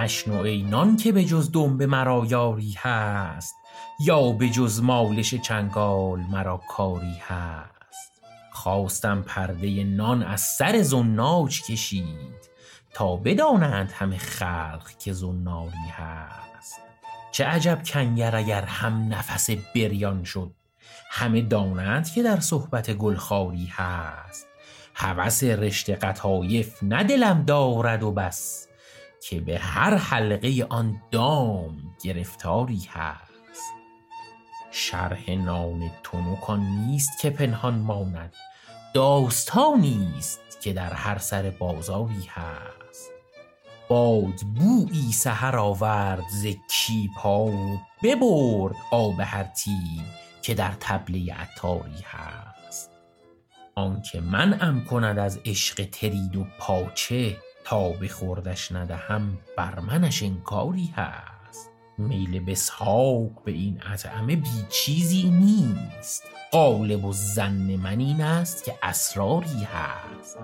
[0.00, 3.54] مشنو نان که به جز دنبه مرا یاری هست
[4.00, 8.12] یا به جز مالش چنگال مرا کاری هست.
[8.52, 12.50] خواستم پرده نان از سر زناج کشید
[12.94, 16.80] تا بدانند همه خلق که زناری هست.
[17.32, 20.50] چه عجب کنگر اگر هم نفس بریان شد
[21.10, 24.46] همه دانند که در صحبت گلخاری هست.
[24.94, 28.69] هوس رشته قطایف نه دلم دارد و بس
[29.22, 33.74] که به هر حلقه آن دام گرفتاری هست.
[34.70, 38.34] شرح نان تنکان نیست که پنهان ماند.
[38.94, 43.10] داستانی است که در هر سر بازاری هست.
[43.88, 50.04] باد بویی سحر آورد ز کیپا و ببرد آب هر تیب
[50.42, 52.90] که در طبله عطاری هست.
[53.74, 57.36] آنکه منعم کند از عشق ترید و پاچه
[57.70, 58.08] تا به
[58.72, 61.70] ندهم بر منش انکاری هست.
[61.98, 66.22] میل بسحاق به این اطعمه بی چیزی نیست.
[66.52, 70.38] غالب و ظن من این است که اسراری هست.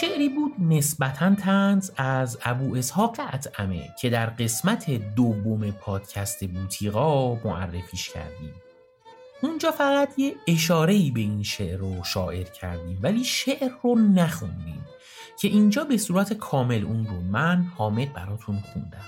[0.00, 8.10] شعری بود نسبتا تنز از ابو اسحاق اطعمه که در قسمت دوم پادکست بوتیقا معرفیش
[8.10, 8.54] کردیم.
[9.42, 14.84] اونجا فقط یه اشاره به این شعر رو شاعر کردیم ولی شعر رو نخوندیم
[15.40, 19.04] که اینجا به صورت کامل اون رو من حامد براتون خوندم.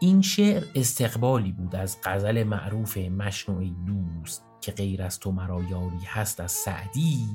[0.00, 6.04] این شعر استقبالی بود از غزل معروف مشنوع دوست که غیر از تو مرا یاری
[6.06, 7.26] هست از سعدی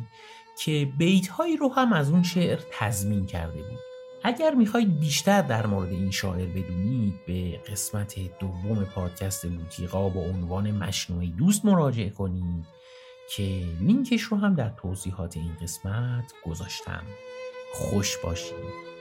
[0.57, 1.27] که بیت
[1.59, 3.79] رو هم از اون شعر تضمین کرده بود.
[4.23, 10.71] اگر می‌خواید بیشتر در مورد این شاعر بدونید به قسمت دوم پادکست بوتیقا با عنوان
[10.71, 12.65] مشنوعی دوست مراجعه کنید
[13.35, 13.43] که
[13.79, 17.03] لینکش رو هم در توضیحات این قسمت گذاشتم.
[17.73, 18.91] خوش باشید.